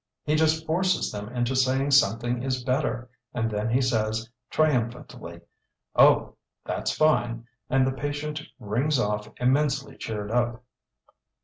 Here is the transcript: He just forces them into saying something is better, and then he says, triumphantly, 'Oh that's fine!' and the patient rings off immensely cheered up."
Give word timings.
He 0.23 0.33
just 0.33 0.65
forces 0.65 1.11
them 1.11 1.29
into 1.29 1.55
saying 1.55 1.91
something 1.91 2.41
is 2.41 2.63
better, 2.63 3.07
and 3.35 3.51
then 3.51 3.69
he 3.69 3.81
says, 3.81 4.27
triumphantly, 4.49 5.41
'Oh 5.95 6.37
that's 6.65 6.91
fine!' 6.91 7.45
and 7.69 7.85
the 7.85 7.91
patient 7.91 8.41
rings 8.57 8.97
off 8.97 9.29
immensely 9.37 9.95
cheered 9.97 10.31
up." 10.31 10.63